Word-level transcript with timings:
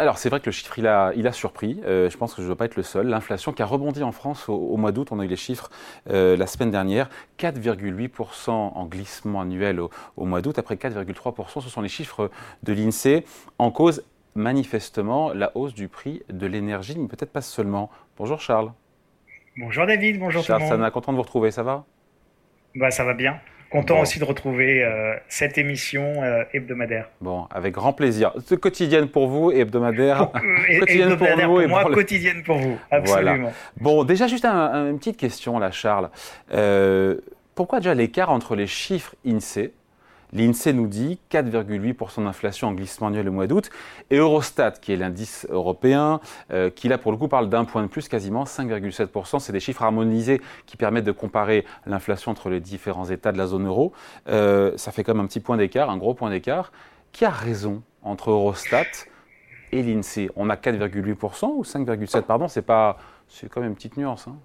Alors 0.00 0.16
c'est 0.16 0.30
vrai 0.30 0.40
que 0.40 0.46
le 0.46 0.52
chiffre 0.52 0.78
il 0.78 0.86
a, 0.86 1.12
il 1.14 1.26
a 1.26 1.32
surpris, 1.32 1.78
euh, 1.84 2.08
je 2.08 2.16
pense 2.16 2.32
que 2.32 2.38
je 2.38 2.44
ne 2.44 2.46
dois 2.46 2.56
pas 2.56 2.64
être 2.64 2.76
le 2.76 2.82
seul. 2.82 3.08
L'inflation 3.08 3.52
qui 3.52 3.60
a 3.60 3.66
rebondi 3.66 4.02
en 4.02 4.12
France 4.12 4.48
au, 4.48 4.78
mois 4.78 4.92
d'août, 4.92 5.08
on 5.10 5.20
a 5.20 5.26
eu 5.26 5.28
les 5.28 5.36
chiffres 5.36 5.70
euh, 6.08 6.38
la 6.38 6.46
semaine 6.46 6.70
dernière, 6.70 7.10
4,8% 7.38 8.50
en 8.50 8.86
glissement 8.86 9.42
annuel 9.42 9.78
au, 9.78 9.90
au 10.16 10.24
mois 10.24 10.40
d'août, 10.40 10.58
après 10.58 10.76
4,3%, 10.76 11.60
ce 11.60 11.68
sont 11.68 11.82
les 11.82 11.90
chiffres 11.90 12.30
de 12.62 12.72
l'INSEE, 12.72 13.26
en 13.58 13.70
cause 13.70 14.02
manifestement 14.34 15.34
la 15.34 15.54
hausse 15.54 15.74
du 15.74 15.88
prix 15.88 16.22
de 16.30 16.46
l'énergie, 16.46 16.98
mais 16.98 17.06
peut-être 17.06 17.32
pas 17.32 17.42
seulement. 17.42 17.90
Bonjour 18.16 18.40
Charles. 18.40 18.72
Bonjour 19.58 19.84
David, 19.84 20.18
bonjour 20.18 20.42
Charles, 20.42 20.60
tout 20.60 20.64
le 20.64 20.70
monde. 20.70 20.80
Charles, 20.80 20.92
content 20.92 21.12
de 21.12 21.16
vous 21.16 21.24
retrouver, 21.24 21.50
ça 21.50 21.62
va? 21.62 21.84
Bah, 22.74 22.90
Ça 22.90 23.04
va 23.04 23.12
bien. 23.12 23.38
Content 23.70 24.00
aussi 24.00 24.18
de 24.18 24.24
retrouver 24.24 24.82
euh, 24.82 25.14
cette 25.28 25.56
émission 25.56 26.22
euh, 26.22 26.42
hebdomadaire. 26.52 27.08
Bon, 27.20 27.46
avec 27.52 27.72
grand 27.72 27.92
plaisir. 27.92 28.32
Quotidienne 28.60 29.06
pour 29.06 29.28
vous 29.28 29.52
et 29.52 29.60
hebdomadaire. 29.60 30.32
quotidienne 30.80 31.16
pour, 31.16 31.28
nous 31.28 31.60
et 31.60 31.66
moi, 31.68 31.84
quotidienne 31.84 32.42
pour 32.42 32.58
vous. 32.58 32.78
Absolument. 32.90 33.52
Bon, 33.80 34.02
déjà 34.02 34.26
juste 34.26 34.44
une 34.44 34.98
petite 34.98 35.16
question 35.16 35.60
là, 35.60 35.70
Charles. 35.70 36.10
Euh, 36.52 37.18
pourquoi 37.54 37.78
déjà 37.78 37.94
l'écart 37.94 38.30
entre 38.30 38.56
les 38.56 38.66
chiffres 38.66 39.14
INSEE 39.24 39.72
L'INSEE 40.32 40.72
nous 40.72 40.86
dit 40.86 41.18
4,8% 41.30 42.24
d'inflation 42.24 42.68
en 42.68 42.72
glissement 42.72 43.08
annuel 43.08 43.24
le 43.24 43.30
mois 43.30 43.46
d'août. 43.46 43.70
Et 44.10 44.16
Eurostat, 44.16 44.72
qui 44.72 44.92
est 44.92 44.96
l'indice 44.96 45.46
européen, 45.50 46.20
euh, 46.52 46.70
qui 46.70 46.88
là 46.88 46.98
pour 46.98 47.12
le 47.12 47.18
coup 47.18 47.28
parle 47.28 47.48
d'un 47.48 47.64
point 47.64 47.82
de 47.82 47.88
plus, 47.88 48.08
quasiment 48.08 48.44
5,7%. 48.44 49.38
C'est 49.38 49.52
des 49.52 49.60
chiffres 49.60 49.82
harmonisés 49.82 50.40
qui 50.66 50.76
permettent 50.76 51.04
de 51.04 51.12
comparer 51.12 51.64
l'inflation 51.86 52.30
entre 52.30 52.50
les 52.50 52.60
différents 52.60 53.06
États 53.06 53.32
de 53.32 53.38
la 53.38 53.46
zone 53.46 53.66
euro. 53.66 53.92
Euh, 54.28 54.72
ça 54.76 54.92
fait 54.92 55.06
même 55.06 55.20
un 55.20 55.26
petit 55.26 55.40
point 55.40 55.56
d'écart, 55.56 55.90
un 55.90 55.96
gros 55.96 56.14
point 56.14 56.30
d'écart. 56.30 56.72
Qui 57.12 57.24
a 57.24 57.30
raison 57.30 57.82
entre 58.02 58.30
Eurostat 58.30 58.84
et 59.72 59.82
l'INSEE? 59.82 60.30
On 60.36 60.48
a 60.48 60.54
4,8% 60.54 61.46
ou 61.56 61.62
5,7% 61.62 62.22
Pardon, 62.22 62.46
c'est 62.46 62.62
pas, 62.62 62.98
c'est 63.28 63.48
quand 63.48 63.60
même 63.60 63.70
une 63.70 63.76
petite 63.76 63.96
nuance. 63.96 64.28
Hein. 64.28 64.36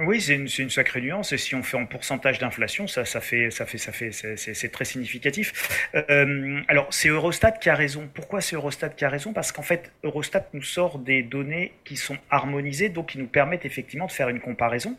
Oui, 0.00 0.20
c'est 0.20 0.34
une, 0.34 0.70
sacrée 0.70 1.00
nuance. 1.00 1.32
Et 1.32 1.38
si 1.38 1.56
on 1.56 1.64
fait 1.64 1.76
en 1.76 1.84
pourcentage 1.84 2.38
d'inflation, 2.38 2.86
ça, 2.86 3.04
ça 3.04 3.20
fait, 3.20 3.50
ça 3.50 3.66
fait, 3.66 3.78
ça 3.78 3.90
fait, 3.90 4.12
c'est 4.12 4.68
très 4.70 4.84
significatif. 4.84 5.90
Euh, 5.94 6.60
alors, 6.68 6.86
c'est 6.90 7.08
Eurostat 7.08 7.52
qui 7.52 7.68
a 7.68 7.74
raison. 7.74 8.08
Pourquoi 8.14 8.40
c'est 8.40 8.54
Eurostat 8.54 8.90
qui 8.90 9.04
a 9.04 9.08
raison? 9.08 9.32
Parce 9.32 9.50
qu'en 9.50 9.62
fait, 9.62 9.90
Eurostat 10.04 10.46
nous 10.52 10.62
sort 10.62 11.00
des 11.00 11.24
données 11.24 11.72
qui 11.84 11.96
sont 11.96 12.16
harmonisées, 12.30 12.90
donc 12.90 13.08
qui 13.08 13.18
nous 13.18 13.26
permettent 13.26 13.64
effectivement 13.64 14.06
de 14.06 14.12
faire 14.12 14.28
une 14.28 14.38
comparaison. 14.38 14.96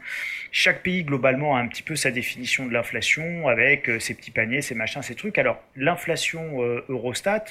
Chaque 0.51 0.83
pays 0.83 1.05
globalement 1.05 1.55
a 1.55 1.61
un 1.61 1.67
petit 1.67 1.83
peu 1.83 1.95
sa 1.95 2.11
définition 2.11 2.65
de 2.65 2.73
l'inflation 2.73 3.47
avec 3.47 3.89
euh, 3.89 3.99
ses 3.99 4.15
petits 4.15 4.31
paniers, 4.31 4.61
ses 4.61 4.75
machins, 4.75 5.01
ses 5.01 5.15
trucs. 5.15 5.37
Alors, 5.37 5.63
l'inflation 5.77 6.61
euh, 6.61 6.83
Eurostat, 6.89 7.45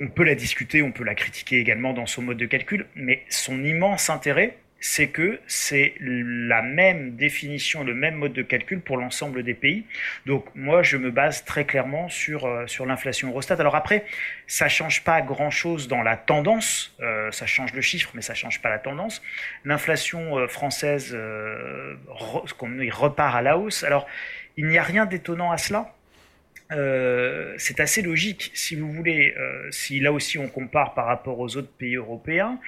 on 0.00 0.08
peut 0.08 0.24
la 0.24 0.34
discuter, 0.34 0.82
on 0.82 0.90
peut 0.90 1.04
la 1.04 1.14
critiquer 1.14 1.58
également 1.58 1.92
dans 1.92 2.06
son 2.06 2.22
mode 2.22 2.38
de 2.38 2.46
calcul, 2.46 2.86
mais 2.96 3.22
son 3.28 3.62
immense 3.62 4.10
intérêt 4.10 4.56
c'est 4.80 5.08
que 5.08 5.40
c'est 5.46 5.94
la 6.00 6.62
même 6.62 7.14
définition, 7.16 7.84
le 7.84 7.94
même 7.94 8.14
mode 8.14 8.32
de 8.32 8.42
calcul 8.42 8.80
pour 8.80 8.96
l'ensemble 8.96 9.42
des 9.42 9.54
pays. 9.54 9.84
Donc 10.24 10.46
moi, 10.54 10.82
je 10.82 10.96
me 10.96 11.10
base 11.10 11.44
très 11.44 11.66
clairement 11.66 12.08
sur, 12.08 12.46
euh, 12.46 12.66
sur 12.66 12.86
l'inflation 12.86 13.28
Eurostat. 13.28 13.56
Alors 13.60 13.76
après, 13.76 14.04
ça 14.46 14.68
change 14.68 15.04
pas 15.04 15.20
grand-chose 15.20 15.86
dans 15.86 16.02
la 16.02 16.16
tendance, 16.16 16.96
euh, 17.00 17.30
ça 17.30 17.46
change 17.46 17.74
le 17.74 17.82
chiffre, 17.82 18.10
mais 18.14 18.22
ça 18.22 18.34
change 18.34 18.62
pas 18.62 18.70
la 18.70 18.78
tendance. 18.78 19.22
L'inflation 19.64 20.38
euh, 20.38 20.48
française, 20.48 21.16
il 21.16 22.90
repart 22.90 23.36
à 23.36 23.42
la 23.42 23.58
hausse. 23.58 23.84
Alors, 23.84 24.06
il 24.56 24.66
n'y 24.66 24.78
a 24.78 24.82
rien 24.82 25.04
d'étonnant 25.04 25.52
à 25.52 25.58
cela. 25.58 25.94
Euh, 26.72 27.54
c'est 27.58 27.80
assez 27.80 28.02
logique. 28.02 28.50
Si 28.54 28.76
vous 28.76 28.92
voulez, 28.92 29.34
euh, 29.36 29.68
si 29.70 30.00
là 30.00 30.12
aussi 30.12 30.38
on 30.38 30.48
compare 30.48 30.94
par 30.94 31.06
rapport 31.06 31.38
aux 31.38 31.56
autres 31.56 31.72
pays 31.72 31.96
européens, 31.96 32.60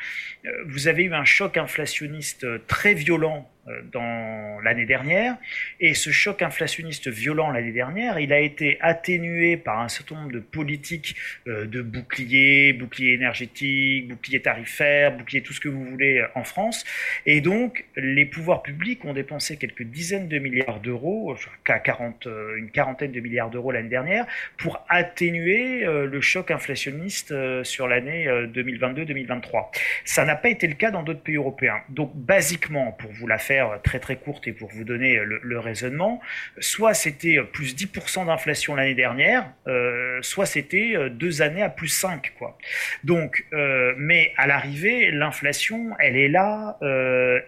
euh, 0.44 0.50
vous 0.66 0.88
avez 0.88 1.04
eu 1.04 1.15
un 1.15 1.25
choc 1.25 1.56
inflationniste 1.56 2.47
très 2.66 2.94
violent 2.94 3.49
dans 3.93 4.61
l'année 4.61 4.87
dernière. 4.87 5.37
Et 5.78 5.95
ce 5.95 6.11
choc 6.11 6.43
inflationniste 6.43 7.09
violent 7.09 7.50
l'année 7.53 7.71
dernière, 7.71 8.19
il 8.19 8.33
a 8.33 8.41
été 8.41 8.77
atténué 8.81 9.56
par 9.56 9.78
un 9.81 9.89
certain 9.89 10.17
nombre 10.17 10.33
de 10.33 10.41
politiques 10.41 11.15
euh, 11.47 11.67
de 11.67 11.81
bouclier, 11.81 12.73
bouclier 12.73 13.15
énergétique, 13.15 14.09
bouclier 14.09 14.43
tarifaire, 14.43 15.17
bouclier 15.17 15.43
tout 15.43 15.53
ce 15.53 15.61
que 15.61 15.69
vous 15.69 15.84
voulez 15.84 16.19
euh, 16.19 16.27
en 16.34 16.43
France. 16.43 16.84
Et 17.25 17.41
donc, 17.41 17.84
les 17.97 18.27
pouvoirs 18.27 18.62
publics 18.62 19.05
ont 19.05 19.12
dépensé 19.12 19.56
quelques 19.56 19.84
dizaines 19.84 20.29
de 20.29 20.39
milliards 20.39 20.81
d'euros, 20.81 21.37
40, 21.65 22.27
une 22.56 22.71
quarantaine 22.71 23.12
de 23.12 23.21
milliards 23.21 23.50
d'euros 23.50 23.71
l'année 23.71 23.89
dernière, 23.89 24.27
pour 24.56 24.84
atténuer 24.89 25.84
le 25.84 26.21
choc 26.21 26.50
inflationniste 26.50 27.34
sur 27.65 27.89
l'année 27.89 28.27
2022-2023. 28.27 29.69
Ça 30.05 30.25
n'a 30.25 30.37
pas 30.37 30.49
été 30.49 30.67
le 30.67 30.75
cas 30.75 30.91
dans 30.91 31.03
d'autres 31.03 31.23
pays 31.23 31.37
européens. 31.37 31.81
Donc, 31.89 32.12
basiquement, 32.15 32.93
pour 32.93 33.12
vous 33.12 33.27
la 33.27 33.39
faire, 33.39 33.51
très 33.82 33.98
très 33.98 34.16
courte 34.16 34.46
et 34.48 34.52
pour 34.52 34.70
vous 34.70 34.84
donner 34.84 35.18
le, 35.24 35.58
raisonnement, 35.58 36.20
soit 36.58 36.94
c'était 36.94 37.38
plus 37.52 37.76
10% 37.76 38.26
d'inflation 38.26 38.74
l'année 38.74 38.94
dernière, 38.94 39.52
euh, 39.66 40.18
soit 40.22 40.46
c'était 40.46 40.92
euh, 40.94 41.08
deux 41.08 41.42
années 41.42 41.62
à 41.62 41.68
plus 41.68 41.88
5 41.88 42.34
quoi. 42.38 42.58
Donc, 43.04 43.44
euh, 43.52 43.94
mais 43.96 44.32
à 44.36 44.46
l'arrivée, 44.46 45.10
l'inflation, 45.10 45.90
elle 45.98 46.16
est 46.16 46.28
là 46.28 46.78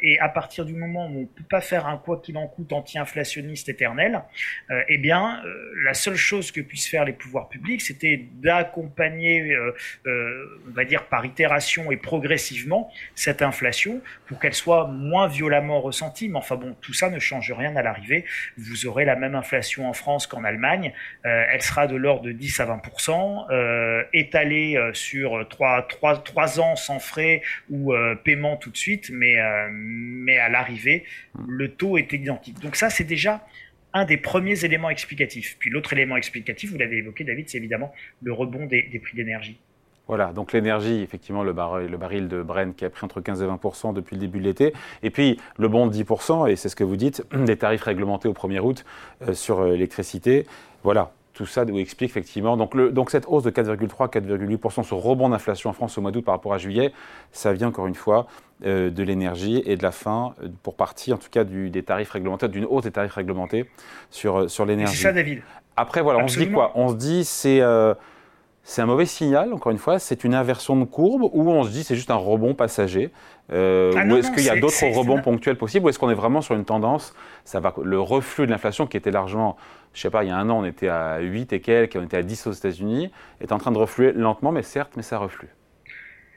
et 0.03 0.19
à 0.21 0.29
partir 0.29 0.65
du 0.65 0.75
moment 0.75 1.07
où 1.09 1.23
on 1.23 1.27
peut 1.27 1.45
pas 1.49 1.61
faire 1.61 1.87
un 1.87 1.97
quoi 1.97 2.21
qu'il 2.21 2.37
en 2.37 2.47
coûte 2.47 2.73
anti-inflationniste 2.73 3.69
éternel, 3.69 4.23
eh 4.89 4.99
bien, 4.99 5.43
la 5.83 5.95
seule 5.95 6.17
chose 6.17 6.53
que 6.53 6.61
puissent 6.61 6.89
faire 6.89 7.05
les 7.05 7.13
pouvoirs 7.13 7.49
publics, 7.49 7.81
c'était 7.81 8.25
d'accompagner, 8.35 9.57
on 10.07 10.71
va 10.73 10.85
dire 10.85 11.05
par 11.07 11.25
itération 11.25 11.91
et 11.91 11.97
progressivement, 11.97 12.93
cette 13.15 13.43
inflation 13.43 14.01
pour 14.27 14.39
qu'elle 14.39 14.55
soit 14.55 14.87
moins 14.87 15.27
violemment 15.29 15.81
ressenti, 15.95 16.29
mais 16.29 16.39
enfin 16.39 16.57
bon, 16.57 16.75
tout 16.81 16.93
ça 16.93 17.09
ne 17.09 17.19
change 17.19 17.53
rien 17.53 17.77
à 17.77 17.83
l'arrivée. 17.83 18.25
Vous 18.59 18.87
aurez 18.87 19.05
la 19.05 19.15
même 19.15 19.35
inflation 19.35 19.89
en 19.89 19.93
France 19.93 20.27
qu'en 20.27 20.43
Allemagne. 20.43 20.93
Euh, 21.25 21.45
elle 21.51 21.63
sera 21.63 21.87
de 21.87 21.95
l'ordre 21.95 22.25
de 22.25 22.33
10 22.33 22.61
à 22.61 22.67
20%, 22.67 23.47
euh, 23.51 24.03
étalée 24.13 24.77
euh, 24.77 24.93
sur 24.93 25.47
3, 25.49 25.87
3, 25.89 26.23
3, 26.23 26.61
ans 26.61 26.77
sans 26.77 26.99
frais 26.99 27.43
ou 27.71 27.93
paiement 28.25 28.57
tout 28.57 28.71
de 28.71 28.77
suite, 28.77 29.11
mais, 29.13 29.37
mais 29.71 30.39
à 30.39 30.49
l'arrivée, 30.49 31.05
le 31.49 31.69
taux 31.69 31.97
est 31.97 32.13
identique. 32.13 32.59
Donc 32.61 32.77
ça, 32.77 32.91
c'est 32.91 33.05
déjà 33.05 33.47
un 33.93 34.05
des 34.05 34.17
premiers 34.17 34.65
éléments 34.65 34.91
explicatifs. 34.91 35.57
Puis 35.59 35.71
l'autre 35.71 35.93
élément 35.93 36.17
explicatif, 36.17 36.71
vous 36.71 36.79
l'avez 36.79 36.99
évoqué 36.99 37.25
David, 37.25 37.49
c'est 37.49 37.59
évidemment 37.59 37.95
le 38.23 38.33
rebond 38.33 38.67
des 38.67 39.01
prix 39.03 39.17
d'énergie. 39.17 39.59
Voilà, 40.07 40.33
donc 40.35 40.53
l'énergie, 40.53 41.01
effectivement, 41.01 41.43
le 41.43 41.55
baril, 41.55 41.89
le 41.89 41.97
baril 41.97 42.29
de 42.29 42.43
Brent 42.43 42.75
qui 42.77 42.85
a 42.85 42.91
pris 42.91 43.05
entre 43.05 43.23
15 43.23 43.43
et 43.43 43.47
20% 43.47 43.95
depuis 43.95 44.17
le 44.17 44.21
début 44.21 44.39
de 44.39 44.45
l'été. 44.45 44.75
Et 45.03 45.11
puis 45.11 45.41
le 45.57 45.69
bon 45.69 45.87
de 45.87 45.95
10% 45.95 46.51
et 46.51 46.57
c'est 46.57 46.69
ce 46.69 46.77
que 46.77 46.85
vous 46.85 46.97
dites, 46.97 47.25
des 47.33 47.57
tarifs 47.57 47.83
réglementés 47.83 48.29
au 48.29 48.35
1er 48.35 48.61
août 48.61 48.85
euh, 49.27 49.33
sur 49.33 49.61
euh, 49.61 49.71
l'électricité. 49.71 50.47
Voilà, 50.83 51.13
tout 51.33 51.47
ça 51.47 51.65
vous 51.65 51.79
explique 51.79 52.11
effectivement. 52.11 52.59
Donc, 52.59 52.75
le, 52.75 52.91
donc 52.91 53.11
cette 53.11 53.25
hausse 53.27 53.45
de 53.45 53.51
4,3, 53.51 54.11
4,8%, 54.11 54.83
ce 54.83 54.95
rebond 54.95 55.31
d'inflation 55.31 55.71
en 55.71 55.73
France 55.73 55.97
au 55.97 56.03
mois 56.03 56.11
d'août 56.11 56.23
par 56.23 56.35
rapport 56.35 56.53
à 56.53 56.59
juillet, 56.59 56.93
ça 57.33 57.55
vient 57.55 57.69
encore 57.69 57.87
une 57.87 57.95
fois 57.95 58.27
euh, 58.67 58.91
de 58.91 59.03
l'énergie 59.03 59.63
et 59.65 59.79
de 59.79 59.83
la 59.83 59.91
fin, 59.91 60.35
pour 60.63 60.77
partie 60.77 61.15
en 61.15 61.19
tout 61.19 61.31
cas 61.31 61.45
du, 61.45 61.71
des 61.71 61.83
tarifs 61.83 62.11
réglementés, 62.11 62.49
d'une 62.49 62.67
hausse 62.67 62.85
des 62.85 62.93
tarifs 62.93 63.15
réglementés 63.15 63.71
sur, 64.11 64.51
sur 64.51 64.67
l'énergie. 64.67 64.97
C'est 64.99 65.03
ça, 65.05 65.13
David? 65.13 65.41
Après, 65.77 66.03
voilà, 66.03 66.19
on 66.23 66.29
se 66.29 66.39
dit 66.39 66.51
quoi? 66.51 66.73
On 66.75 66.91
se 66.91 66.95
dit 66.95 67.25
c'est 67.25 67.63
c'est 68.67 68.81
un 68.81 68.87
mauvais 68.87 69.05
signal, 69.05 69.53
encore 69.53 69.73
une 69.73 69.79
fois, 69.79 69.99
c'est 69.99 70.25
une 70.25 70.35
inversion 70.35 70.75
de 70.75 70.85
courbe 70.85 71.23
ou 71.23 71.51
on 71.51 71.65
se 71.65 71.71
dit 71.71 71.85
c'est 71.85 71.97
juste 71.97 72.11
un 72.11 72.17
rebond 72.17 72.55
passager 72.55 73.11
euh, 73.53 73.93
ah 73.95 74.07
Ou 74.07 74.17
est-ce 74.17 74.31
qu'il 74.33 74.43
y 74.43 74.49
a 74.49 74.57
d'autres 74.59 74.87
rebonds 74.87 75.21
ponctuels 75.21 75.59
possibles 75.59 75.85
Ou 75.85 75.91
est-ce 75.91 75.99
qu'on 75.99 76.09
est 76.09 76.15
vraiment 76.15 76.41
sur 76.41 76.55
une 76.55 76.65
tendance 76.65 77.15
ça 77.45 77.61
va, 77.61 77.75
Le 77.83 78.01
reflux 78.01 78.47
de 78.47 78.51
l'inflation 78.51 78.87
qui 78.87 78.97
était 78.97 79.11
largement, 79.11 79.59
je 79.93 80.01
sais 80.01 80.11
pas, 80.11 80.25
il 80.25 80.29
y 80.29 80.33
a 80.33 80.37
un 80.37 80.49
an 80.49 80.61
on 80.61 80.65
était 80.65 80.89
à 80.89 81.19
8 81.19 81.53
et 81.53 81.61
quelques, 81.61 81.97
on 81.97 82.05
était 82.05 82.17
à 82.17 82.23
10 82.23 82.47
aux 82.47 82.53
États-Unis, 82.53 83.13
est 83.43 83.53
en 83.53 83.59
train 83.59 83.71
de 83.71 83.77
refluer 83.77 84.13
lentement, 84.13 84.51
mais 84.51 84.63
certes, 84.63 84.95
mais 84.97 85.03
ça 85.03 85.19
reflue. 85.19 85.49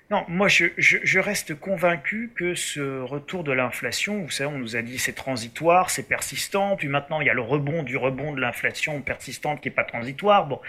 Non, 0.09 0.25
moi 0.27 0.49
je, 0.49 0.65
je, 0.77 1.19
reste 1.19 1.57
convaincu 1.57 2.31
que 2.35 2.55
ce 2.55 3.01
retour 3.01 3.43
de 3.43 3.51
l'inflation, 3.53 4.21
vous 4.21 4.29
savez, 4.29 4.49
on 4.53 4.57
nous 4.57 4.75
a 4.75 4.81
dit 4.81 4.99
c'est 4.99 5.15
transitoire, 5.15 5.89
c'est 5.89 6.07
persistant, 6.07 6.75
puis 6.75 6.89
maintenant 6.89 7.21
il 7.21 7.27
y 7.27 7.29
a 7.29 7.33
le 7.33 7.41
rebond 7.41 7.83
du 7.83 7.95
rebond 7.95 8.33
de 8.33 8.39
l'inflation 8.39 9.01
persistante 9.01 9.61
qui 9.61 9.67
n'est 9.67 9.75
pas 9.75 9.83
transitoire. 9.83 10.47
Bon, 10.47 10.59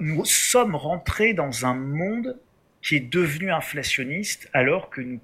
nous 0.00 0.24
sommes 0.24 0.74
rentrés 0.74 1.34
dans 1.34 1.66
un 1.66 1.74
monde 1.74 2.38
qui 2.82 2.96
est 2.96 3.00
devenu 3.12 3.50
inflationniste 3.52 4.50
alors 4.52 4.90
que 4.90 5.00
nous, 5.00 5.20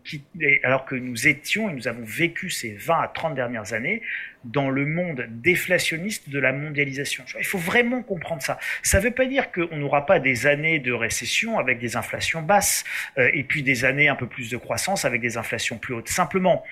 alors 0.62 0.84
que 0.84 0.94
nous 0.94 1.26
étions 1.26 1.68
et 1.68 1.72
nous 1.72 1.88
avons 1.88 2.04
vécu 2.04 2.50
ces 2.50 2.72
20 2.74 3.00
à 3.00 3.08
30 3.08 3.34
dernières 3.34 3.72
années 3.72 4.00
dans 4.44 4.70
le 4.70 4.86
monde 4.86 5.26
déflationniste 5.28 6.30
de 6.30 6.38
la 6.38 6.52
mondialisation. 6.52 7.24
Il 7.38 7.44
faut 7.44 7.58
vraiment 7.58 8.02
comprendre 8.02 8.42
ça. 8.42 8.58
Ça 8.84 8.98
ne 8.98 9.04
veut 9.04 9.10
pas 9.10 9.26
dire 9.26 9.50
qu'on 9.50 9.76
n'aura 9.76 10.06
pas 10.06 10.20
des 10.20 10.46
années 10.46 10.78
de 10.78 10.92
récession 10.92 11.58
avec 11.58 11.80
des 11.80 11.96
inflations 11.96 12.42
basses 12.42 12.84
euh, 13.18 13.28
et 13.34 13.42
puis 13.42 13.64
des 13.64 13.84
années 13.84 14.08
un 14.08 14.14
peu 14.14 14.28
plus 14.28 14.50
de 14.50 14.56
croissance 14.56 15.04
avec 15.04 15.20
des 15.20 15.36
inflations 15.36 15.78
plus 15.78 15.94
hautes. 15.94 16.08
Simplement, 16.08 16.64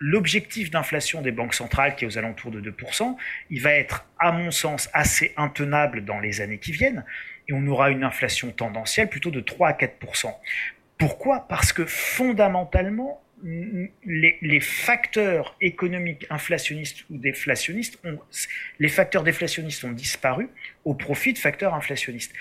l'objectif 0.00 0.70
d'inflation 0.70 1.22
des 1.22 1.30
banques 1.30 1.54
centrales 1.54 1.94
qui 1.94 2.04
est 2.04 2.08
aux 2.08 2.18
alentours 2.18 2.50
de 2.50 2.60
2%, 2.60 3.16
il 3.50 3.60
va 3.60 3.70
être, 3.72 4.04
à 4.18 4.32
mon 4.32 4.50
sens, 4.50 4.90
assez 4.92 5.32
intenable 5.36 6.04
dans 6.04 6.18
les 6.18 6.40
années 6.40 6.58
qui 6.58 6.72
viennent 6.72 7.04
et 7.48 7.52
on 7.52 7.66
aura 7.66 7.90
une 7.90 8.04
inflation 8.04 8.50
tendancielle 8.50 9.08
plutôt 9.08 9.30
de 9.30 9.40
3 9.40 9.68
à 9.68 9.72
4% 9.72 10.32
Pourquoi? 10.98 11.46
Parce 11.48 11.72
que 11.72 11.84
fondamentalement, 11.84 13.22
les, 13.42 14.60
facteurs 14.60 15.56
économiques 15.60 16.26
inflationnistes 16.30 17.04
ou 17.10 17.16
déflationnistes, 17.16 17.98
ont, 18.04 18.18
les 18.78 18.88
facteurs 18.88 19.24
déflationnistes 19.24 19.82
ont 19.84 19.92
disparu 19.92 20.48
au 20.84 20.94
profit 20.94 21.32
de 21.32 21.38
facteurs 21.38 21.74
inflationnistes. 21.74 22.32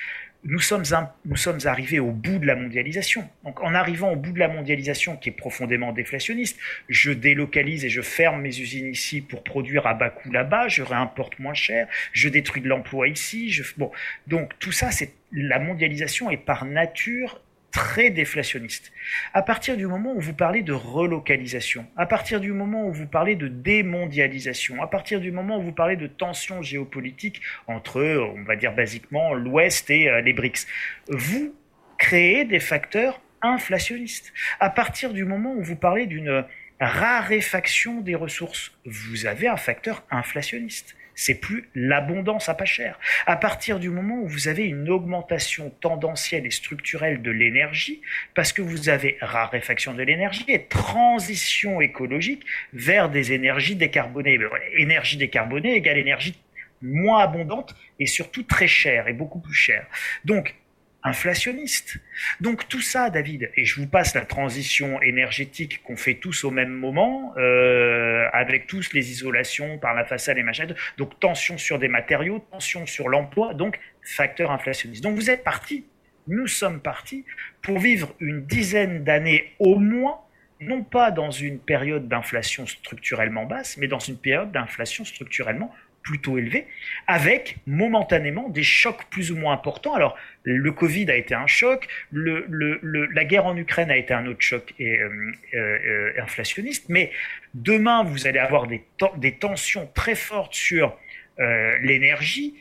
Nous 0.43 0.59
sommes, 0.59 0.83
nous 1.25 1.35
sommes 1.35 1.59
arrivés 1.65 1.99
au 1.99 2.11
bout 2.11 2.39
de 2.39 2.47
la 2.47 2.55
mondialisation. 2.55 3.29
Donc, 3.43 3.61
en 3.61 3.75
arrivant 3.75 4.11
au 4.11 4.15
bout 4.15 4.31
de 4.31 4.39
la 4.39 4.47
mondialisation, 4.47 5.15
qui 5.15 5.29
est 5.29 5.33
profondément 5.33 5.93
déflationniste, 5.93 6.59
je 6.89 7.11
délocalise 7.11 7.85
et 7.85 7.89
je 7.89 8.01
ferme 8.01 8.41
mes 8.41 8.59
usines 8.59 8.87
ici 8.87 9.21
pour 9.21 9.43
produire 9.43 9.85
à 9.85 9.93
bas 9.93 10.09
coût 10.09 10.31
là-bas, 10.31 10.67
je 10.67 10.81
réimporte 10.81 11.37
moins 11.37 11.53
cher, 11.53 11.87
je 12.11 12.27
détruis 12.27 12.61
de 12.61 12.67
l'emploi 12.67 13.07
ici. 13.07 13.51
Je... 13.51 13.63
Bon, 13.77 13.91
donc 14.25 14.57
tout 14.57 14.71
ça, 14.71 14.89
c'est 14.89 15.13
la 15.31 15.59
mondialisation 15.59 16.31
est 16.31 16.37
par 16.37 16.65
nature 16.65 17.41
très 17.71 18.09
déflationniste. 18.09 18.91
À 19.33 19.41
partir 19.41 19.77
du 19.77 19.87
moment 19.87 20.13
où 20.13 20.19
vous 20.19 20.33
parlez 20.33 20.61
de 20.61 20.73
relocalisation, 20.73 21.85
à 21.95 22.05
partir 22.05 22.39
du 22.39 22.51
moment 22.51 22.87
où 22.87 22.91
vous 22.91 23.07
parlez 23.07 23.35
de 23.35 23.47
démondialisation, 23.47 24.81
à 24.81 24.87
partir 24.87 25.19
du 25.19 25.31
moment 25.31 25.57
où 25.57 25.61
vous 25.61 25.71
parlez 25.71 25.95
de 25.95 26.07
tensions 26.07 26.61
géopolitiques 26.61 27.41
entre, 27.67 28.01
on 28.01 28.43
va 28.43 28.55
dire 28.55 28.73
basiquement, 28.73 29.33
l'Ouest 29.33 29.89
et 29.89 30.09
euh, 30.09 30.21
les 30.21 30.33
BRICS, 30.33 30.67
vous 31.09 31.55
créez 31.97 32.45
des 32.45 32.59
facteurs 32.59 33.21
inflationnistes. 33.41 34.33
À 34.59 34.69
partir 34.69 35.13
du 35.13 35.25
moment 35.25 35.53
où 35.53 35.61
vous 35.61 35.75
parlez 35.75 36.05
d'une 36.05 36.45
raréfaction 36.79 38.01
des 38.01 38.15
ressources, 38.15 38.71
vous 38.85 39.25
avez 39.25 39.47
un 39.47 39.57
facteur 39.57 40.03
inflationniste 40.09 40.95
c'est 41.21 41.35
plus 41.35 41.69
l'abondance 41.75 42.49
à 42.49 42.55
pas 42.55 42.65
cher. 42.65 42.99
À 43.27 43.35
partir 43.35 43.77
du 43.77 43.91
moment 43.91 44.15
où 44.15 44.27
vous 44.27 44.47
avez 44.47 44.65
une 44.65 44.89
augmentation 44.89 45.69
tendancielle 45.79 46.47
et 46.47 46.49
structurelle 46.49 47.21
de 47.21 47.29
l'énergie, 47.29 48.01
parce 48.33 48.51
que 48.51 48.63
vous 48.63 48.89
avez 48.89 49.17
raréfaction 49.21 49.93
de 49.93 50.01
l'énergie 50.01 50.45
et 50.47 50.63
transition 50.63 51.79
écologique 51.79 52.43
vers 52.73 53.07
des 53.07 53.33
énergies 53.33 53.75
décarbonées. 53.75 54.39
Énergie 54.75 55.17
décarbonée 55.17 55.75
égale 55.75 55.99
énergie 55.99 56.35
moins 56.81 57.19
abondante 57.19 57.75
et 57.99 58.07
surtout 58.07 58.41
très 58.41 58.67
chère 58.67 59.07
et 59.07 59.13
beaucoup 59.13 59.39
plus 59.39 59.53
chère. 59.53 59.85
Donc, 60.25 60.55
inflationniste. 61.03 61.97
Donc 62.39 62.67
tout 62.67 62.81
ça, 62.81 63.09
David, 63.09 63.51
et 63.55 63.65
je 63.65 63.79
vous 63.79 63.87
passe 63.87 64.13
la 64.13 64.25
transition 64.25 65.01
énergétique 65.01 65.81
qu'on 65.83 65.95
fait 65.95 66.15
tous 66.15 66.43
au 66.43 66.51
même 66.51 66.71
moment, 66.71 67.33
euh, 67.37 68.27
avec 68.33 68.67
tous 68.67 68.93
les 68.93 69.11
isolations 69.11 69.79
par 69.79 69.93
la 69.93 70.05
façade 70.05 70.37
et 70.37 70.43
machin. 70.43 70.67
Donc 70.97 71.19
tension 71.19 71.57
sur 71.57 71.79
des 71.79 71.87
matériaux, 71.87 72.45
tension 72.51 72.85
sur 72.85 73.09
l'emploi, 73.09 73.53
donc 73.53 73.79
facteur 74.01 74.51
inflationniste. 74.51 75.03
Donc 75.03 75.15
vous 75.15 75.29
êtes 75.29 75.43
parti, 75.43 75.85
nous 76.27 76.47
sommes 76.47 76.81
partis 76.81 77.25
pour 77.61 77.79
vivre 77.79 78.13
une 78.19 78.45
dizaine 78.45 79.03
d'années 79.03 79.53
au 79.59 79.77
moins 79.77 80.19
non 80.61 80.83
pas 80.83 81.09
dans 81.09 81.31
une 81.31 81.59
période 81.59 82.07
d'inflation 82.07 82.67
structurellement 82.67 83.45
basse, 83.45 83.77
mais 83.77 83.87
dans 83.87 83.99
une 83.99 84.17
période 84.17 84.51
d'inflation 84.51 85.03
structurellement 85.03 85.73
plutôt 86.03 86.37
élevé, 86.37 86.67
avec 87.07 87.57
momentanément 87.67 88.49
des 88.49 88.63
chocs 88.63 89.05
plus 89.09 89.31
ou 89.31 89.35
moins 89.35 89.53
importants. 89.53 89.93
Alors, 89.93 90.17
le 90.43 90.71
Covid 90.71 91.09
a 91.11 91.15
été 91.15 91.35
un 91.35 91.47
choc, 91.47 91.87
la 92.11 93.25
guerre 93.25 93.45
en 93.45 93.55
Ukraine 93.55 93.91
a 93.91 93.97
été 93.97 94.13
un 94.13 94.25
autre 94.25 94.41
choc 94.41 94.73
et, 94.79 94.97
euh, 94.97 95.31
euh, 95.53 96.13
inflationniste, 96.21 96.89
mais 96.89 97.11
demain, 97.53 98.03
vous 98.03 98.27
allez 98.27 98.39
avoir 98.39 98.67
des, 98.67 98.83
des 99.17 99.33
tensions 99.33 99.89
très 99.93 100.15
fortes 100.15 100.55
sur 100.55 100.97
euh, 101.39 101.77
l'énergie. 101.81 102.55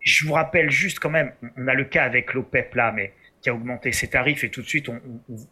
Je 0.00 0.24
vous 0.24 0.32
rappelle 0.34 0.70
juste 0.70 0.98
quand 0.98 1.10
même, 1.10 1.32
on 1.56 1.66
a 1.68 1.74
le 1.74 1.84
cas 1.84 2.04
avec 2.04 2.34
l'OPEP 2.34 2.74
là, 2.74 2.92
mais 2.92 3.12
a 3.50 3.54
augmenté 3.54 3.92
ses 3.92 4.08
tarifs 4.08 4.44
et 4.44 4.50
tout 4.50 4.62
de 4.62 4.66
suite 4.66 4.88
on, 4.88 5.00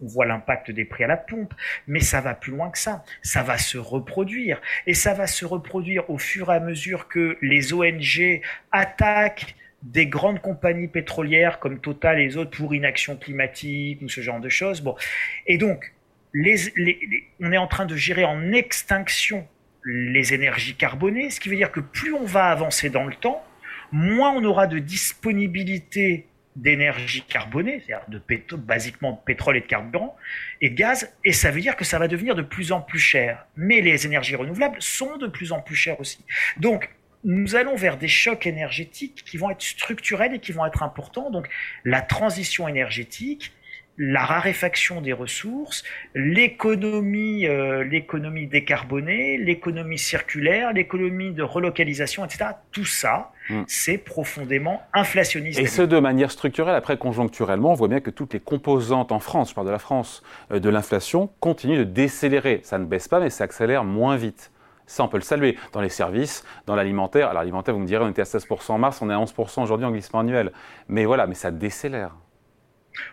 voit 0.00 0.26
l'impact 0.26 0.70
des 0.70 0.84
prix 0.84 1.04
à 1.04 1.06
la 1.06 1.16
pompe. 1.16 1.54
Mais 1.86 2.00
ça 2.00 2.20
va 2.20 2.34
plus 2.34 2.52
loin 2.52 2.70
que 2.70 2.78
ça. 2.78 3.04
Ça 3.22 3.42
va 3.42 3.58
se 3.58 3.78
reproduire. 3.78 4.60
Et 4.86 4.94
ça 4.94 5.14
va 5.14 5.26
se 5.26 5.44
reproduire 5.44 6.08
au 6.10 6.18
fur 6.18 6.50
et 6.52 6.56
à 6.56 6.60
mesure 6.60 7.08
que 7.08 7.36
les 7.42 7.72
ONG 7.72 8.40
attaquent 8.72 9.54
des 9.82 10.06
grandes 10.06 10.40
compagnies 10.40 10.88
pétrolières 10.88 11.58
comme 11.58 11.80
Total 11.80 12.18
et 12.20 12.36
autres 12.36 12.56
pour 12.56 12.74
inaction 12.74 13.16
climatique 13.16 14.00
ou 14.02 14.08
ce 14.08 14.20
genre 14.22 14.40
de 14.40 14.48
choses. 14.48 14.80
Bon. 14.80 14.96
Et 15.46 15.58
donc, 15.58 15.92
on 16.34 17.52
est 17.52 17.56
en 17.58 17.66
train 17.66 17.86
de 17.86 17.96
gérer 17.96 18.24
en 18.24 18.52
extinction 18.52 19.46
les 19.84 20.32
énergies 20.32 20.74
carbonées, 20.74 21.30
ce 21.30 21.40
qui 21.40 21.50
veut 21.50 21.56
dire 21.56 21.70
que 21.70 21.80
plus 21.80 22.14
on 22.14 22.24
va 22.24 22.46
avancer 22.46 22.88
dans 22.88 23.04
le 23.04 23.14
temps, 23.14 23.44
moins 23.92 24.32
on 24.32 24.42
aura 24.44 24.66
de 24.66 24.78
disponibilité 24.78 26.26
d'énergie 26.56 27.22
carbonée, 27.22 27.82
c'est-à-dire 27.84 28.06
de 28.08 28.56
basiquement 28.56 29.12
de 29.12 29.18
pétrole 29.24 29.56
et 29.56 29.60
de 29.60 29.66
carburant, 29.66 30.16
et 30.60 30.70
de 30.70 30.74
gaz, 30.74 31.12
et 31.24 31.32
ça 31.32 31.50
veut 31.50 31.60
dire 31.60 31.76
que 31.76 31.84
ça 31.84 31.98
va 31.98 32.08
devenir 32.08 32.34
de 32.34 32.42
plus 32.42 32.72
en 32.72 32.80
plus 32.80 32.98
cher. 32.98 33.46
Mais 33.56 33.80
les 33.80 34.06
énergies 34.06 34.36
renouvelables 34.36 34.76
sont 34.80 35.16
de 35.16 35.26
plus 35.26 35.52
en 35.52 35.60
plus 35.60 35.74
chères 35.74 36.00
aussi. 36.00 36.24
Donc, 36.58 36.90
nous 37.24 37.56
allons 37.56 37.74
vers 37.74 37.96
des 37.96 38.08
chocs 38.08 38.46
énergétiques 38.46 39.24
qui 39.24 39.38
vont 39.38 39.50
être 39.50 39.62
structurels 39.62 40.34
et 40.34 40.38
qui 40.38 40.52
vont 40.52 40.66
être 40.66 40.82
importants. 40.82 41.30
Donc, 41.30 41.48
la 41.84 42.02
transition 42.02 42.68
énergétique, 42.68 43.52
la 43.96 44.24
raréfaction 44.24 45.00
des 45.00 45.12
ressources, 45.12 45.84
l'économie, 46.14 47.46
euh, 47.46 47.84
l'économie 47.84 48.46
décarbonée, 48.46 49.38
l'économie 49.38 49.98
circulaire, 49.98 50.72
l'économie 50.72 51.32
de 51.32 51.42
relocalisation, 51.42 52.24
etc. 52.24 52.50
Tout 52.72 52.84
ça, 52.84 53.32
mm. 53.50 53.62
c'est 53.66 53.98
profondément 53.98 54.82
inflationniste. 54.92 55.58
Et 55.58 55.66
ce, 55.66 55.82
de 55.82 55.98
manière 55.98 56.30
structurelle. 56.30 56.74
Après, 56.74 56.96
conjoncturellement, 56.96 57.72
on 57.72 57.74
voit 57.74 57.88
bien 57.88 58.00
que 58.00 58.10
toutes 58.10 58.32
les 58.32 58.40
composantes 58.40 59.12
en 59.12 59.20
France, 59.20 59.50
je 59.50 59.54
parle 59.54 59.66
de 59.66 59.72
la 59.72 59.78
France, 59.78 60.22
euh, 60.52 60.60
de 60.60 60.68
l'inflation, 60.68 61.30
continuent 61.40 61.78
de 61.78 61.84
décélérer. 61.84 62.60
Ça 62.62 62.78
ne 62.78 62.84
baisse 62.84 63.08
pas, 63.08 63.20
mais 63.20 63.30
ça 63.30 63.44
accélère 63.44 63.84
moins 63.84 64.16
vite. 64.16 64.50
Ça, 64.86 65.02
on 65.02 65.08
peut 65.08 65.16
le 65.16 65.22
saluer. 65.22 65.56
Dans 65.72 65.80
les 65.80 65.88
services, 65.88 66.44
dans 66.66 66.74
l'alimentaire. 66.74 67.28
Alors, 67.28 67.42
l'alimentaire, 67.42 67.74
vous 67.74 67.80
me 67.80 67.86
direz, 67.86 68.04
on 68.04 68.10
était 68.10 68.22
à 68.22 68.24
16% 68.24 68.72
en 68.72 68.78
mars, 68.78 69.00
on 69.00 69.10
est 69.10 69.14
à 69.14 69.18
11% 69.18 69.62
aujourd'hui 69.62 69.86
en 69.86 69.90
glissement 69.90 70.20
annuel. 70.20 70.52
Mais 70.88 71.04
voilà, 71.04 71.26
mais 71.26 71.34
ça 71.34 71.50
décélère. 71.50 72.14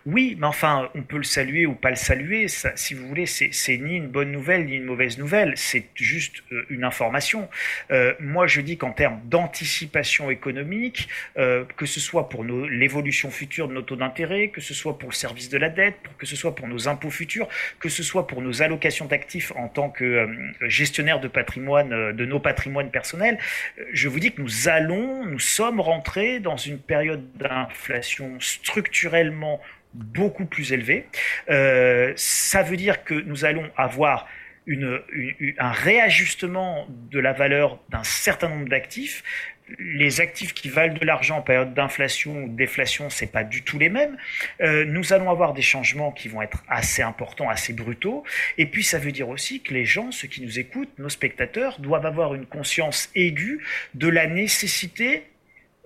Oui, 0.05 0.35
mais 0.39 0.47
enfin, 0.47 0.89
on 0.95 1.01
peut 1.01 1.17
le 1.17 1.23
saluer 1.23 1.65
ou 1.65 1.73
pas 1.73 1.89
le 1.89 1.95
saluer. 1.95 2.47
Ça, 2.47 2.71
si 2.75 2.93
vous 2.93 3.07
voulez, 3.07 3.25
c'est 3.25 3.77
ni 3.77 3.95
une 3.95 4.07
bonne 4.07 4.31
nouvelle 4.31 4.65
ni 4.65 4.75
une 4.75 4.85
mauvaise 4.85 5.17
nouvelle. 5.17 5.53
C'est 5.55 5.85
juste 5.95 6.43
euh, 6.51 6.65
une 6.69 6.83
information. 6.83 7.49
Euh, 7.91 8.13
moi, 8.19 8.47
je 8.47 8.61
dis 8.61 8.77
qu'en 8.77 8.91
termes 8.91 9.21
d'anticipation 9.25 10.29
économique, 10.29 11.07
euh, 11.37 11.65
que 11.77 11.85
ce 11.85 11.99
soit 11.99 12.29
pour 12.29 12.43
l'évolution 12.43 13.31
future 13.31 13.67
de 13.67 13.73
nos 13.73 13.81
taux 13.81 13.95
d'intérêt, 13.95 14.49
que 14.49 14.61
ce 14.61 14.73
soit 14.73 14.97
pour 14.97 15.09
le 15.09 15.15
service 15.15 15.49
de 15.49 15.57
la 15.57 15.69
dette, 15.69 15.97
que 16.17 16.25
ce 16.25 16.35
soit 16.35 16.55
pour 16.55 16.67
nos 16.67 16.87
impôts 16.87 17.09
futurs, 17.09 17.47
que 17.79 17.89
ce 17.89 18.03
soit 18.03 18.27
pour 18.27 18.41
nos 18.41 18.61
allocations 18.61 19.05
d'actifs 19.05 19.51
en 19.55 19.67
tant 19.67 19.89
que 19.89 20.27
gestionnaire 20.61 21.19
de 21.19 21.27
patrimoine, 21.27 22.11
de 22.13 22.25
nos 22.25 22.39
patrimoines 22.39 22.91
personnels, 22.91 23.37
je 23.91 24.07
vous 24.07 24.19
dis 24.19 24.31
que 24.31 24.41
nous 24.41 24.67
allons, 24.67 25.25
nous 25.25 25.39
sommes 25.39 25.79
rentrés 25.79 26.39
dans 26.39 26.57
une 26.57 26.79
période 26.79 27.25
d'inflation 27.37 28.39
structurellement 28.39 29.61
beaucoup 29.93 30.45
plus 30.45 30.73
élevé. 30.73 31.05
Euh, 31.49 32.13
ça 32.15 32.63
veut 32.63 32.77
dire 32.77 33.03
que 33.03 33.13
nous 33.13 33.45
allons 33.45 33.69
avoir 33.77 34.27
une, 34.65 35.01
un 35.57 35.71
réajustement 35.71 36.87
de 36.89 37.19
la 37.19 37.33
valeur 37.33 37.79
d'un 37.89 38.03
certain 38.03 38.49
nombre 38.49 38.69
d'actifs. 38.69 39.23
Les 39.79 40.19
actifs 40.19 40.53
qui 40.53 40.69
valent 40.69 40.93
de 40.93 41.05
l'argent 41.05 41.37
en 41.37 41.41
période 41.41 41.73
d'inflation 41.73 42.43
ou 42.43 42.49
de 42.49 42.57
déflation, 42.57 43.09
c'est 43.09 43.31
pas 43.31 43.43
du 43.43 43.63
tout 43.63 43.79
les 43.79 43.89
mêmes. 43.89 44.17
Euh, 44.59 44.83
nous 44.85 45.13
allons 45.13 45.29
avoir 45.29 45.53
des 45.53 45.61
changements 45.61 46.11
qui 46.11 46.27
vont 46.27 46.41
être 46.41 46.63
assez 46.67 47.01
importants, 47.01 47.49
assez 47.49 47.71
brutaux. 47.71 48.23
Et 48.57 48.65
puis, 48.65 48.83
ça 48.83 48.99
veut 48.99 49.13
dire 49.13 49.29
aussi 49.29 49.61
que 49.61 49.73
les 49.73 49.85
gens, 49.85 50.11
ceux 50.11 50.27
qui 50.27 50.41
nous 50.41 50.59
écoutent, 50.59 50.91
nos 50.99 51.09
spectateurs, 51.09 51.79
doivent 51.79 52.05
avoir 52.05 52.33
une 52.33 52.45
conscience 52.45 53.09
aiguë 53.15 53.63
de 53.93 54.09
la 54.09 54.27
nécessité 54.27 55.23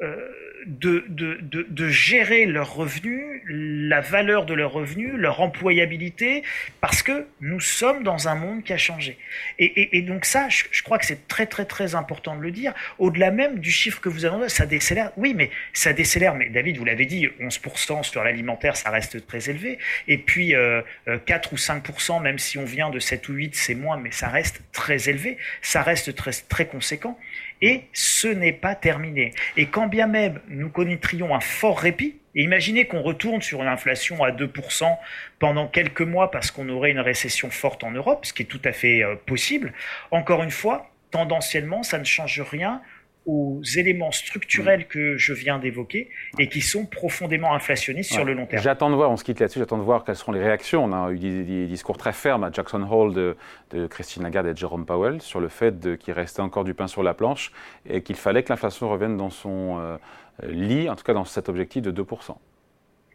euh, 0.02 0.28
de, 0.66 1.06
de, 1.10 1.40
de, 1.42 1.66
de, 1.70 1.90
gérer 1.90 2.46
leurs 2.46 2.74
revenus, 2.74 3.42
la 3.48 4.02
valeur 4.02 4.46
de 4.46 4.54
leurs 4.54 4.72
revenus, 4.72 5.14
leur 5.16 5.42
employabilité, 5.42 6.44
parce 6.82 7.04
que 7.04 7.28
nous 7.42 7.60
sommes 7.60 8.04
dans 8.04 8.28
un 8.28 8.36
monde 8.36 8.64
qui 8.64 8.74
a 8.74 8.78
changé. 8.78 9.18
Et, 9.60 9.66
et, 9.66 9.98
et 9.98 10.02
donc 10.02 10.26
ça, 10.26 10.50
je, 10.50 10.66
je 10.72 10.84
crois 10.84 10.98
que 10.98 11.06
c'est 11.06 11.28
très 11.28 11.46
très 11.46 11.66
très 11.66 11.96
important 11.96 12.36
de 12.36 12.42
le 12.42 12.52
dire. 12.52 12.74
Au-delà 13.00 13.32
même 13.32 13.60
du 13.60 13.72
chiffre 13.72 14.02
que 14.02 14.10
vous 14.10 14.26
avez 14.26 14.36
ça 14.50 14.66
décélère. 14.66 15.12
Oui, 15.18 15.34
mais 15.34 15.50
ça 15.74 15.94
décélère. 15.94 16.36
Mais 16.36 16.50
David, 16.50 16.78
vous 16.78 16.86
l'avez 16.86 17.06
dit, 17.06 17.28
11% 17.40 18.04
sur 18.04 18.24
l'alimentaire, 18.24 18.76
ça 18.76 18.90
reste 18.90 19.26
très 19.28 19.50
élevé. 19.50 19.78
Et 20.08 20.18
puis 20.18 20.56
euh, 20.56 20.82
4 21.26 21.50
euh, 21.50 21.54
ou 21.54 21.58
5%, 21.58 22.22
même 22.22 22.40
si 22.40 22.58
on 22.58 22.66
vient 22.66 22.90
de 22.90 23.00
7 23.00 23.30
ou 23.30 23.34
8, 23.34 23.56
c'est 23.56 23.76
moins, 23.76 23.98
mais 23.98 24.12
ça 24.12 24.28
reste 24.28 24.62
très 24.72 25.10
élevé. 25.10 25.38
Ça 25.62 25.82
reste 25.82 26.16
très 26.16 26.32
très 26.32 26.68
conséquent. 26.68 27.18
Et 27.62 27.84
ce 27.94 28.28
n'est 28.28 28.54
pas 28.54 28.76
terminé. 28.76 29.34
Et 29.58 29.68
quand 29.68 29.88
bien 29.88 30.08
même 30.08 30.42
nous 30.50 30.70
connaîtrions 30.70 31.36
un 31.36 31.40
fort 31.40 31.80
répit, 31.80 32.18
et 32.36 32.44
imaginez 32.44 32.86
qu'on 32.86 33.02
retourne 33.02 33.42
sur 33.42 33.62
une 33.62 33.68
inflation 33.68 34.24
à 34.24 34.32
2% 34.32 34.98
pendant 35.40 35.68
quelques 35.68 36.02
mois 36.02 36.32
parce 36.32 36.52
qu'on 36.52 36.68
aurait 36.68 36.92
une 36.92 37.00
récession 37.00 37.50
forte 37.50 37.84
en 37.84 37.92
Europe, 37.92 38.26
ce 38.26 38.34
qui 38.34 38.44
est 38.44 38.46
tout 38.46 38.62
à 38.66 38.74
fait 38.74 39.04
euh, 39.04 39.16
possible, 39.16 39.74
encore 40.12 40.44
une 40.44 40.52
fois, 40.52 40.92
tendanciellement, 41.12 41.82
ça 41.84 41.98
ne 41.98 42.04
change 42.04 42.42
rien 42.42 42.82
aux 43.26 43.62
éléments 43.76 44.12
structurels 44.12 44.88
que 44.88 45.18
je 45.18 45.34
viens 45.34 45.58
d'évoquer 45.60 46.10
et 46.38 46.48
qui 46.48 46.62
sont 46.62 46.86
profondément 46.86 47.54
inflationnistes 47.54 48.14
sur 48.14 48.24
le 48.24 48.34
long 48.34 48.46
terme. 48.46 48.62
J'attends 48.62 48.90
de 48.90 48.96
voir, 48.96 49.10
on 49.10 49.18
se 49.18 49.24
quitte 49.24 49.40
là-dessus, 49.40 49.60
j'attends 49.60 49.78
de 49.78 49.84
voir 49.84 50.04
quelles 50.04 50.16
seront 50.16 50.32
les 50.32 50.44
réactions. 50.44 50.84
On 50.84 50.94
a 50.94 51.12
eu 51.12 51.18
des, 51.18 51.66
discours 51.66 51.98
très 51.98 52.14
fermes 52.14 52.44
à 52.44 52.52
Jackson 52.52 52.86
Hole 52.90 53.14
de, 53.14 53.88
Christine 53.88 54.24
Lagarde 54.24 54.48
et 54.48 54.54
de 54.54 54.58
Jerome 54.58 54.86
Powell 54.86 55.22
sur 55.22 55.40
le 55.40 55.48
fait 55.48 55.98
qu'il 55.98 56.14
restait 56.14 56.42
encore 56.42 56.64
du 56.64 56.74
pain 56.74 56.88
sur 56.88 57.04
la 57.04 57.14
planche 57.14 57.52
et 57.90 58.02
qu'il 58.02 58.16
fallait 58.16 58.44
que 58.44 58.50
l'inflation 58.50 58.90
revienne 58.90 59.18
dans 59.18 59.30
son 59.30 59.80
euh, 59.80 59.98
lit, 60.44 60.90
en 60.90 60.96
tout 60.96 61.04
cas 61.04 61.14
dans 61.14 61.26
cet 61.26 61.50
objectif 61.50 61.82
de 61.82 61.92
2%. 61.92 62.36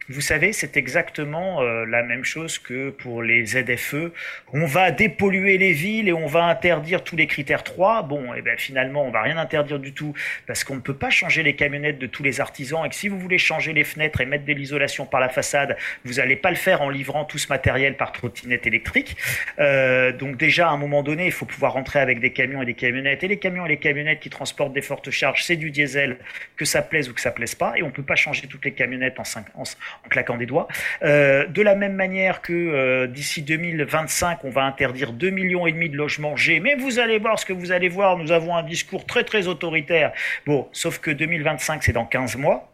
Vous 0.09 0.21
savez, 0.21 0.51
c'est 0.51 0.77
exactement 0.77 1.61
euh, 1.61 1.85
la 1.85 2.01
même 2.01 2.23
chose 2.23 2.57
que 2.57 2.89
pour 2.89 3.21
les 3.21 3.45
ZFE. 3.45 4.11
On 4.51 4.65
va 4.65 4.89
dépolluer 4.89 5.59
les 5.59 5.73
villes 5.73 6.07
et 6.09 6.13
on 6.13 6.25
va 6.25 6.45
interdire 6.45 7.03
tous 7.03 7.15
les 7.15 7.27
critères 7.27 7.63
3. 7.63 8.01
Bon, 8.03 8.33
et 8.33 8.39
eh 8.39 8.41
ben 8.41 8.57
finalement, 8.57 9.05
on 9.05 9.11
va 9.11 9.21
rien 9.21 9.37
interdire 9.37 9.79
du 9.79 9.93
tout 9.93 10.13
parce 10.47 10.63
qu'on 10.63 10.75
ne 10.75 10.79
peut 10.79 10.95
pas 10.95 11.11
changer 11.11 11.43
les 11.43 11.55
camionnettes 11.55 11.99
de 11.99 12.07
tous 12.07 12.23
les 12.23 12.41
artisans 12.41 12.83
et 12.83 12.89
que 12.89 12.95
si 12.95 13.09
vous 13.09 13.19
voulez 13.19 13.37
changer 13.37 13.73
les 13.73 13.83
fenêtres 13.83 14.21
et 14.21 14.25
mettre 14.25 14.43
de 14.43 14.53
l'isolation 14.53 15.05
par 15.05 15.19
la 15.19 15.29
façade, 15.29 15.77
vous 16.03 16.13
n'allez 16.13 16.35
pas 16.35 16.49
le 16.49 16.57
faire 16.57 16.81
en 16.81 16.89
livrant 16.89 17.23
tout 17.23 17.37
ce 17.37 17.47
matériel 17.49 17.95
par 17.95 18.11
trottinette 18.11 18.65
électrique. 18.65 19.15
Euh, 19.59 20.11
donc 20.11 20.35
déjà, 20.35 20.69
à 20.69 20.71
un 20.71 20.77
moment 20.77 21.03
donné, 21.03 21.27
il 21.27 21.31
faut 21.31 21.45
pouvoir 21.45 21.73
rentrer 21.73 21.99
avec 21.99 22.19
des 22.19 22.31
camions 22.31 22.63
et 22.63 22.65
des 22.65 22.73
camionnettes. 22.73 23.23
Et 23.23 23.27
les 23.27 23.37
camions 23.37 23.67
et 23.67 23.69
les 23.69 23.77
camionnettes 23.77 24.19
qui 24.19 24.31
transportent 24.31 24.73
des 24.73 24.81
fortes 24.81 25.11
charges, 25.11 25.43
c'est 25.43 25.57
du 25.57 25.69
diesel, 25.69 26.17
que 26.57 26.65
ça 26.65 26.81
plaise 26.81 27.07
ou 27.07 27.13
que 27.13 27.21
ça 27.21 27.31
plaise 27.31 27.53
pas. 27.53 27.73
Et 27.77 27.83
on 27.83 27.91
peut 27.91 28.03
pas 28.03 28.15
changer 28.15 28.47
toutes 28.47 28.65
les 28.65 28.73
camionnettes 28.73 29.19
en 29.19 29.23
5 29.23 29.45
ans 29.55 29.63
en 30.05 30.09
claquant 30.09 30.37
des 30.37 30.45
doigts. 30.45 30.67
Euh, 31.03 31.45
de 31.47 31.61
la 31.61 31.75
même 31.75 31.93
manière 31.93 32.41
que 32.41 32.53
euh, 32.53 33.07
d'ici 33.07 33.41
2025, 33.41 34.43
on 34.43 34.49
va 34.49 34.63
interdire 34.63 35.13
2 35.13 35.29
millions 35.29 35.67
et 35.67 35.71
demi 35.71 35.89
de 35.89 35.97
logements 35.97 36.35
G, 36.35 36.59
mais 36.59 36.75
vous 36.75 36.99
allez 36.99 37.19
voir 37.19 37.39
ce 37.39 37.45
que 37.45 37.53
vous 37.53 37.71
allez 37.71 37.89
voir, 37.89 38.17
nous 38.17 38.31
avons 38.31 38.55
un 38.55 38.63
discours 38.63 39.05
très 39.05 39.23
très 39.23 39.47
autoritaire. 39.47 40.11
Bon, 40.45 40.67
sauf 40.71 40.99
que 40.99 41.11
2025, 41.11 41.83
c'est 41.83 41.93
dans 41.93 42.05
15 42.05 42.37
mois. 42.37 42.70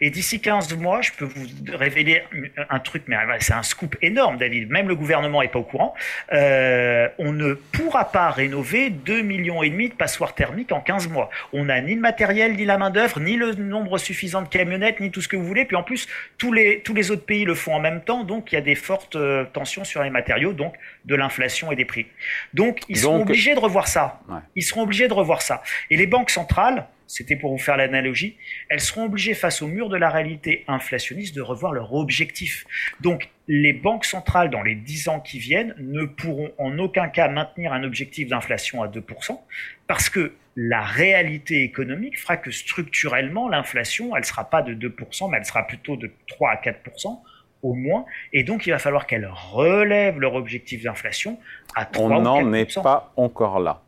Et 0.00 0.10
d'ici 0.10 0.40
15 0.40 0.76
mois, 0.76 1.02
je 1.02 1.12
peux 1.12 1.24
vous 1.24 1.46
révéler 1.72 2.22
un 2.70 2.78
truc, 2.78 3.04
mais 3.06 3.16
c'est 3.40 3.52
un 3.52 3.62
scoop 3.62 3.96
énorme, 4.02 4.38
David. 4.38 4.70
Même 4.70 4.88
le 4.88 4.94
gouvernement 4.94 5.42
n'est 5.42 5.48
pas 5.48 5.58
au 5.58 5.64
courant. 5.64 5.94
Euh, 6.32 7.08
on 7.18 7.32
ne 7.32 7.54
pourra 7.54 8.10
pas 8.10 8.30
rénover 8.30 8.90
2 8.90 9.22
millions 9.22 9.62
et 9.62 9.70
demi 9.70 9.88
de 9.88 9.94
passoires 9.94 10.34
thermiques 10.34 10.72
en 10.72 10.80
15 10.80 11.08
mois. 11.08 11.30
On 11.52 11.66
n'a 11.66 11.80
ni 11.80 11.94
le 11.94 12.00
matériel, 12.00 12.54
ni 12.56 12.64
la 12.64 12.78
main 12.78 12.90
d'œuvre, 12.90 13.20
ni 13.20 13.36
le 13.36 13.52
nombre 13.54 13.98
suffisant 13.98 14.42
de 14.42 14.48
camionnettes, 14.48 15.00
ni 15.00 15.10
tout 15.10 15.20
ce 15.20 15.28
que 15.28 15.36
vous 15.36 15.44
voulez. 15.44 15.64
Puis 15.64 15.76
en 15.76 15.82
plus, 15.82 16.08
tous 16.38 16.52
les, 16.52 16.80
tous 16.80 16.94
les 16.94 17.10
autres 17.10 17.24
pays 17.24 17.44
le 17.44 17.54
font 17.54 17.74
en 17.74 17.80
même 17.80 18.02
temps, 18.02 18.24
donc 18.24 18.52
il 18.52 18.56
y 18.56 18.58
a 18.58 18.62
des 18.62 18.74
fortes 18.74 19.16
euh, 19.16 19.44
tensions 19.52 19.84
sur 19.84 20.02
les 20.02 20.10
matériaux, 20.10 20.52
donc 20.52 20.74
de 21.04 21.14
l'inflation 21.14 21.72
et 21.72 21.76
des 21.76 21.84
prix. 21.84 22.06
Donc 22.54 22.80
ils 22.88 22.98
seront 22.98 23.22
obligés 23.22 23.54
de 23.54 23.60
revoir 23.60 23.88
ça. 23.88 24.20
Ils 24.54 24.62
seront 24.62 24.82
obligés 24.82 25.08
de 25.08 25.14
revoir 25.14 25.42
ça. 25.42 25.62
Et 25.90 25.96
les 25.96 26.06
banques 26.06 26.30
centrales, 26.30 26.86
c'était 27.06 27.36
pour 27.36 27.52
vous 27.52 27.58
faire 27.58 27.76
l'analogie, 27.76 28.36
elles 28.68 28.80
seront 28.80 29.04
obligées 29.04 29.34
face 29.34 29.62
au 29.62 29.68
mur 29.68 29.88
de 29.88 29.96
la 29.96 30.10
réalité 30.10 30.64
inflationniste 30.68 31.34
de 31.34 31.40
revoir 31.40 31.72
leur 31.72 31.94
objectif. 31.94 32.66
Donc 33.00 33.30
les 33.48 33.72
banques 33.72 34.04
centrales 34.04 34.50
dans 34.50 34.62
les 34.62 34.74
10 34.74 35.08
ans 35.08 35.20
qui 35.20 35.38
viennent 35.38 35.74
ne 35.78 36.04
pourront 36.04 36.52
en 36.58 36.78
aucun 36.78 37.08
cas 37.08 37.28
maintenir 37.28 37.72
un 37.72 37.84
objectif 37.84 38.28
d'inflation 38.28 38.82
à 38.82 38.88
2% 38.88 39.38
parce 39.86 40.08
que 40.08 40.32
la 40.56 40.82
réalité 40.82 41.62
économique 41.62 42.18
fera 42.18 42.38
que 42.38 42.50
structurellement 42.50 43.48
l'inflation, 43.48 44.16
elle 44.16 44.24
sera 44.24 44.48
pas 44.48 44.62
de 44.62 44.74
2%, 44.74 45.30
mais 45.30 45.36
elle 45.36 45.44
sera 45.44 45.66
plutôt 45.66 45.96
de 45.96 46.10
3 46.28 46.50
à 46.50 46.56
4% 46.56 47.20
au 47.62 47.74
moins. 47.74 48.06
Et 48.32 48.42
donc, 48.42 48.66
il 48.66 48.70
va 48.70 48.78
falloir 48.78 49.06
qu'elles 49.06 49.30
relèvent 49.30 50.18
leur 50.18 50.34
objectif 50.34 50.82
d'inflation 50.82 51.38
à 51.74 51.84
3 51.84 52.06
On 52.06 52.20
n'en 52.20 52.52
est 52.54 52.74
pas 52.82 53.12
encore 53.16 53.60
là. 53.60 53.82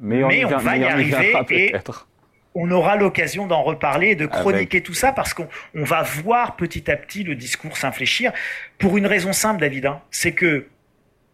Mais, 0.00 0.24
on, 0.24 0.28
va 0.28 0.76
y, 0.76 0.84
arriver 0.84 1.34
et 1.50 1.72
on 2.54 2.70
aura 2.70 2.96
l'occasion 2.96 3.46
d'en 3.46 3.62
reparler 3.62 4.10
et 4.10 4.14
de 4.14 4.26
chroniquer 4.26 4.80
tout 4.80 4.94
ça 4.94 5.12
parce 5.12 5.34
qu'on 5.34 5.48
va 5.74 6.02
voir 6.02 6.56
petit 6.56 6.90
à 6.90 6.96
petit 6.96 7.24
le 7.24 7.34
discours 7.34 7.76
s'infléchir 7.76 8.32
pour 8.78 8.96
une 8.96 9.06
raison 9.06 9.32
simple, 9.32 9.60
David. 9.60 9.86
Hein. 9.86 10.00
c'est 10.10 10.32
que, 10.32 10.66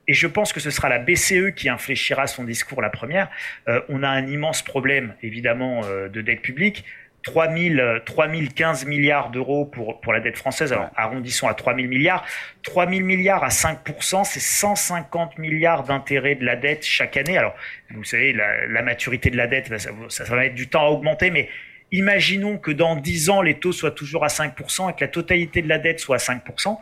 et 0.08 0.14
je 0.14 0.26
pense 0.26 0.52
que 0.52 0.60
ce 0.60 0.70
sera 0.70 0.88
la 0.88 0.98
BCE 0.98 1.54
qui 1.54 1.68
infléchira 1.68 2.26
son 2.26 2.44
discours 2.44 2.80
la 2.80 2.90
première, 2.90 3.28
euh, 3.68 3.80
on 3.88 4.02
a 4.02 4.08
un 4.08 4.26
immense 4.26 4.62
problème, 4.62 5.14
évidemment, 5.22 5.82
euh, 5.84 6.08
de 6.08 6.22
dette 6.22 6.42
publique. 6.42 6.84
3 7.22 7.48
015 8.54 8.86
milliards 8.86 9.30
d'euros 9.30 9.66
pour, 9.66 10.00
pour 10.00 10.12
la 10.12 10.20
dette 10.20 10.36
française. 10.36 10.72
Alors, 10.72 10.90
arrondissons 10.96 11.48
à 11.48 11.54
3 11.54 11.74
000 11.74 11.88
milliards. 11.88 12.24
3 12.62 12.88
000 12.88 13.04
milliards 13.04 13.44
à 13.44 13.48
5%, 13.48 14.24
c'est 14.24 14.40
150 14.40 15.38
milliards 15.38 15.84
d'intérêts 15.84 16.34
de 16.34 16.44
la 16.44 16.56
dette 16.56 16.84
chaque 16.84 17.16
année. 17.16 17.36
Alors, 17.36 17.54
vous 17.90 18.04
savez, 18.04 18.32
la, 18.32 18.82
maturité 18.82 19.30
de 19.30 19.36
la 19.36 19.46
dette, 19.46 19.68
ça, 19.78 19.90
ça, 20.08 20.24
va 20.24 20.36
mettre 20.36 20.54
du 20.54 20.68
temps 20.68 20.86
à 20.86 20.90
augmenter, 20.90 21.30
mais 21.30 21.48
imaginons 21.92 22.58
que 22.58 22.70
dans 22.70 22.96
10 22.96 23.30
ans, 23.30 23.42
les 23.42 23.58
taux 23.58 23.72
soient 23.72 23.90
toujours 23.90 24.24
à 24.24 24.28
5% 24.28 24.90
et 24.90 24.94
que 24.94 25.00
la 25.00 25.08
totalité 25.08 25.62
de 25.62 25.68
la 25.68 25.78
dette 25.78 26.00
soit 26.00 26.16
à 26.16 26.18
5%. 26.18 26.78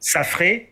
Ça 0.00 0.22
ferait 0.22 0.68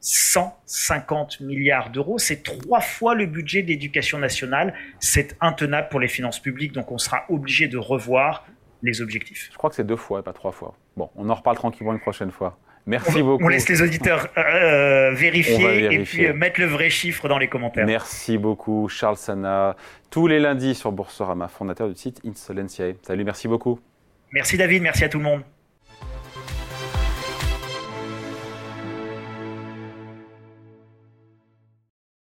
150 0.00 1.40
milliards 1.40 1.90
d'euros. 1.90 2.18
C'est 2.18 2.42
trois 2.42 2.80
fois 2.80 3.14
le 3.14 3.26
budget 3.26 3.62
d'éducation 3.62 4.18
nationale. 4.18 4.74
C'est 5.00 5.36
intenable 5.40 5.88
pour 5.88 6.00
les 6.00 6.08
finances 6.08 6.38
publiques, 6.38 6.72
donc 6.72 6.92
on 6.92 6.98
sera 6.98 7.24
obligé 7.28 7.66
de 7.66 7.76
revoir 7.76 8.46
les 8.86 9.02
objectifs. 9.02 9.50
Je 9.52 9.58
crois 9.58 9.70
que 9.70 9.76
c'est 9.76 9.86
deux 9.86 9.96
fois, 9.96 10.22
pas 10.22 10.32
trois 10.32 10.52
fois. 10.52 10.74
Bon, 10.96 11.10
on 11.16 11.28
en 11.28 11.34
reparle 11.34 11.56
tranquillement 11.56 11.92
une 11.92 12.00
prochaine 12.00 12.30
fois. 12.30 12.58
Merci 12.86 13.20
beaucoup. 13.20 13.44
On 13.44 13.48
laisse 13.48 13.68
les 13.68 13.82
auditeurs 13.82 14.28
euh, 14.38 15.10
vérifier, 15.12 15.92
et 15.92 15.98
puis 16.04 16.26
euh, 16.26 16.32
mettre 16.32 16.60
le 16.60 16.66
vrai 16.66 16.88
chiffre 16.88 17.28
dans 17.28 17.36
les 17.36 17.48
commentaires. 17.48 17.84
Merci 17.84 18.38
beaucoup, 18.38 18.88
Charles 18.88 19.16
Sana. 19.16 19.76
Tous 20.08 20.28
les 20.28 20.38
lundis 20.38 20.76
sur 20.76 20.92
Boursorama, 20.92 21.48
fondateur 21.48 21.88
du 21.88 21.96
site 21.96 22.20
Insolentiae. 22.24 22.94
Salut, 23.02 23.24
merci 23.24 23.48
beaucoup. 23.48 23.80
Merci 24.32 24.56
David, 24.56 24.82
merci 24.82 25.04
à 25.04 25.08
tout 25.08 25.18
le 25.18 25.24
monde. 25.24 25.42